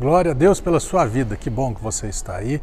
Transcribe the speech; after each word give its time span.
Glória 0.00 0.30
a 0.30 0.34
Deus 0.34 0.62
pela 0.62 0.80
sua 0.80 1.04
vida. 1.04 1.36
Que 1.36 1.50
bom 1.50 1.74
que 1.74 1.82
você 1.82 2.06
está 2.06 2.36
aí. 2.36 2.62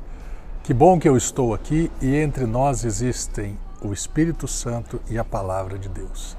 Que 0.63 0.73
bom 0.73 0.97
que 0.97 1.07
eu 1.07 1.15
estou 1.15 1.53
aqui 1.53 1.91
e 2.01 2.15
entre 2.15 2.47
nós 2.47 2.83
existem 2.83 3.55
o 3.79 3.93
Espírito 3.93 4.47
Santo 4.47 4.99
e 5.07 5.19
a 5.19 5.23
palavra 5.23 5.77
de 5.77 5.87
Deus. 5.87 6.35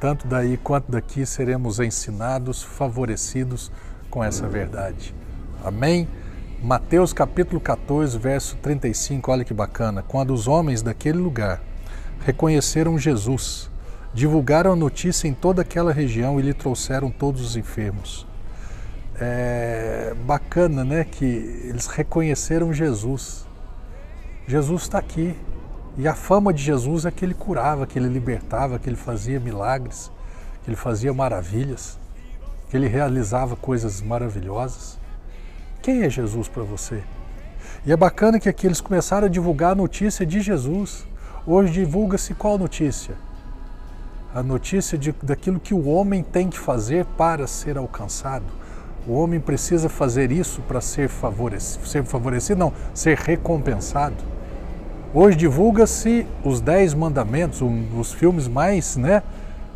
Tanto 0.00 0.26
daí 0.26 0.56
quanto 0.56 0.90
daqui 0.90 1.24
seremos 1.24 1.78
ensinados, 1.78 2.64
favorecidos 2.64 3.70
com 4.10 4.24
essa 4.24 4.48
verdade. 4.48 5.14
Amém? 5.64 6.08
Mateus 6.60 7.12
capítulo 7.12 7.60
14, 7.60 8.18
verso 8.18 8.56
35, 8.56 9.30
olha 9.30 9.44
que 9.44 9.54
bacana. 9.54 10.02
Quando 10.02 10.34
os 10.34 10.48
homens 10.48 10.82
daquele 10.82 11.18
lugar 11.18 11.62
reconheceram 12.26 12.98
Jesus, 12.98 13.70
divulgaram 14.12 14.72
a 14.72 14.76
notícia 14.76 15.28
em 15.28 15.32
toda 15.32 15.62
aquela 15.62 15.92
região 15.92 16.40
e 16.40 16.42
lhe 16.42 16.52
trouxeram 16.52 17.08
todos 17.08 17.40
os 17.40 17.56
enfermos. 17.56 18.26
É 19.16 19.93
bacana, 20.26 20.84
né, 20.84 21.04
que 21.04 21.24
eles 21.24 21.86
reconheceram 21.86 22.72
Jesus. 22.72 23.46
Jesus 24.46 24.82
está 24.82 24.98
aqui. 24.98 25.34
E 25.96 26.08
a 26.08 26.14
fama 26.14 26.52
de 26.52 26.62
Jesus 26.62 27.04
é 27.04 27.10
que 27.10 27.24
ele 27.24 27.34
curava, 27.34 27.86
que 27.86 27.98
ele 27.98 28.08
libertava, 28.08 28.78
que 28.78 28.88
ele 28.88 28.96
fazia 28.96 29.38
milagres, 29.38 30.10
que 30.62 30.70
ele 30.70 30.76
fazia 30.76 31.14
maravilhas, 31.14 31.98
que 32.68 32.76
ele 32.76 32.88
realizava 32.88 33.54
coisas 33.54 34.00
maravilhosas. 34.00 34.98
Quem 35.80 36.02
é 36.02 36.10
Jesus 36.10 36.48
para 36.48 36.64
você? 36.64 37.02
E 37.86 37.92
é 37.92 37.96
bacana 37.96 38.40
que 38.40 38.48
aqui 38.48 38.66
eles 38.66 38.80
começaram 38.80 39.26
a 39.26 39.30
divulgar 39.30 39.72
a 39.72 39.74
notícia 39.74 40.24
de 40.26 40.40
Jesus. 40.40 41.06
Hoje 41.46 41.72
divulga-se 41.72 42.34
qual 42.34 42.58
notícia? 42.58 43.14
A 44.34 44.42
notícia 44.42 44.98
de, 44.98 45.12
daquilo 45.22 45.60
que 45.60 45.74
o 45.74 45.86
homem 45.86 46.22
tem 46.24 46.48
que 46.48 46.58
fazer 46.58 47.04
para 47.04 47.46
ser 47.46 47.76
alcançado. 47.76 48.46
O 49.06 49.12
homem 49.14 49.38
precisa 49.38 49.88
fazer 49.88 50.32
isso 50.32 50.62
para 50.62 50.80
ser 50.80 51.08
favorecido, 51.08 51.86
ser 51.86 52.04
favorecido, 52.04 52.58
não, 52.58 52.72
ser 52.94 53.18
recompensado. 53.18 54.16
Hoje 55.12 55.36
divulga-se 55.36 56.26
os 56.42 56.60
Dez 56.60 56.94
Mandamentos, 56.94 57.60
um 57.60 57.82
dos 57.82 58.12
filmes 58.12 58.48
mais 58.48 58.96
né, 58.96 59.22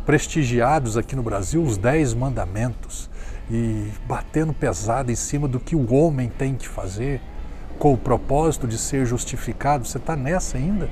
prestigiados 0.05 0.97
aqui 0.97 1.15
no 1.15 1.21
Brasil, 1.21 1.61
os 1.61 1.77
Dez 1.77 2.13
Mandamentos, 2.13 3.09
e 3.51 3.91
batendo 4.07 4.51
pesado 4.51 5.11
em 5.11 5.15
cima 5.15 5.47
do 5.47 5.59
que 5.59 5.75
o 5.75 5.93
homem 5.93 6.29
tem 6.29 6.55
que 6.55 6.67
fazer, 6.67 7.21
com 7.77 7.93
o 7.93 7.97
propósito 7.97 8.67
de 8.67 8.77
ser 8.77 9.05
justificado. 9.05 9.87
Você 9.87 9.97
está 9.97 10.15
nessa 10.15 10.57
ainda? 10.57 10.89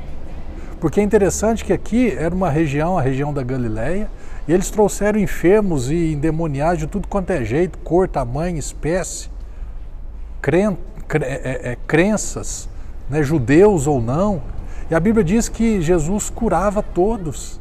Porque 0.80 1.00
é 1.00 1.04
interessante 1.04 1.66
que 1.66 1.74
aqui 1.74 2.12
era 2.12 2.34
uma 2.34 2.50
região, 2.50 2.98
a 2.98 3.02
região 3.02 3.34
da 3.34 3.42
Galileia, 3.42 4.10
e 4.48 4.54
eles 4.54 4.70
trouxeram 4.70 5.20
enfermos 5.20 5.90
e 5.90 6.14
endemoniados 6.14 6.80
de 6.80 6.88
tudo 6.88 7.08
quanto 7.08 7.32
é 7.32 7.44
jeito, 7.44 7.80
cor, 7.80 8.08
tamanho, 8.08 8.58
espécie, 8.58 9.30
cren, 10.42 10.78
cre, 11.08 11.26
é, 11.26 11.72
é, 11.72 11.78
crenças, 11.88 12.70
né, 13.10 13.24
judeus 13.24 13.88
ou 13.88 14.00
não. 14.00 14.42
E 14.90 14.96
a 14.96 15.00
Bíblia 15.00 15.24
diz 15.24 15.50
que 15.50 15.82
Jesus 15.82 16.30
curava 16.30 16.84
todos. 16.84 17.60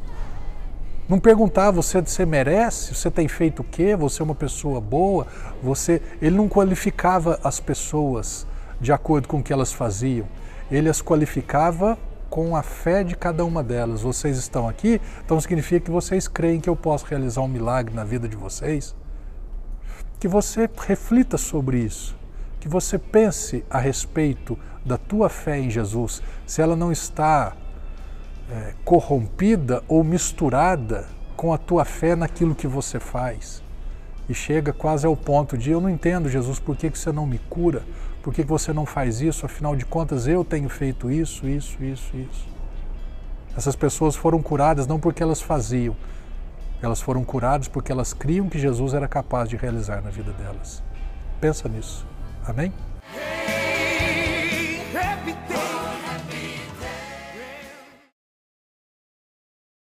Não 1.08 1.18
perguntava 1.18 1.80
você, 1.80 2.00
você 2.02 2.26
merece, 2.26 2.94
você 2.94 3.10
tem 3.10 3.28
feito 3.28 3.60
o 3.60 3.64
quê, 3.64 3.96
você 3.96 4.20
é 4.20 4.24
uma 4.24 4.34
pessoa 4.34 4.80
boa, 4.80 5.26
você. 5.62 6.02
Ele 6.20 6.36
não 6.36 6.48
qualificava 6.48 7.38
as 7.42 7.58
pessoas 7.60 8.46
de 8.80 8.92
acordo 8.92 9.26
com 9.26 9.38
o 9.38 9.42
que 9.42 9.52
elas 9.52 9.72
faziam. 9.72 10.26
Ele 10.70 10.88
as 10.88 11.00
qualificava 11.00 11.96
com 12.30 12.56
a 12.56 12.62
fé 12.62 13.04
de 13.04 13.16
cada 13.16 13.44
uma 13.44 13.62
delas. 13.62 14.02
Vocês 14.02 14.36
estão 14.36 14.68
aqui, 14.68 15.00
então 15.24 15.40
significa 15.40 15.84
que 15.84 15.90
vocês 15.90 16.28
creem 16.28 16.60
que 16.60 16.68
eu 16.68 16.76
posso 16.76 17.06
realizar 17.06 17.42
um 17.42 17.48
milagre 17.48 17.94
na 17.94 18.04
vida 18.04 18.28
de 18.28 18.36
vocês. 18.36 18.94
Que 20.18 20.28
você 20.28 20.68
reflita 20.86 21.36
sobre 21.36 21.78
isso, 21.78 22.16
que 22.58 22.68
você 22.68 22.98
pense 22.98 23.64
a 23.68 23.78
respeito 23.78 24.58
da 24.84 24.96
tua 24.96 25.28
fé 25.28 25.58
em 25.58 25.68
Jesus, 25.68 26.22
se 26.46 26.62
ela 26.62 26.76
não 26.76 26.92
está 26.92 27.54
é, 28.50 28.74
corrompida 28.84 29.82
ou 29.88 30.04
misturada 30.04 31.06
com 31.36 31.52
a 31.52 31.58
tua 31.58 31.84
fé 31.84 32.16
naquilo 32.16 32.54
que 32.54 32.66
você 32.66 32.98
faz. 32.98 33.62
E 34.28 34.34
chega 34.34 34.72
quase 34.72 35.06
ao 35.06 35.16
ponto 35.16 35.56
de: 35.56 35.70
eu 35.70 35.80
não 35.80 35.90
entendo, 35.90 36.28
Jesus, 36.28 36.58
por 36.58 36.76
que, 36.76 36.90
que 36.90 36.98
você 36.98 37.12
não 37.12 37.26
me 37.26 37.38
cura? 37.38 37.82
Por 38.26 38.34
que 38.34 38.42
você 38.42 38.72
não 38.72 38.84
faz 38.84 39.20
isso? 39.20 39.46
Afinal 39.46 39.76
de 39.76 39.86
contas, 39.86 40.26
eu 40.26 40.44
tenho 40.44 40.68
feito 40.68 41.08
isso, 41.08 41.46
isso, 41.46 41.80
isso, 41.80 42.16
isso. 42.16 42.48
Essas 43.56 43.76
pessoas 43.76 44.16
foram 44.16 44.42
curadas 44.42 44.84
não 44.84 44.98
porque 44.98 45.22
elas 45.22 45.40
faziam, 45.40 45.94
elas 46.82 47.00
foram 47.00 47.22
curadas 47.22 47.68
porque 47.68 47.92
elas 47.92 48.12
criam 48.12 48.48
que 48.48 48.58
Jesus 48.58 48.94
era 48.94 49.06
capaz 49.06 49.48
de 49.48 49.54
realizar 49.54 50.02
na 50.02 50.10
vida 50.10 50.32
delas. 50.32 50.82
Pensa 51.40 51.68
nisso. 51.68 52.04
Amém? 52.44 52.72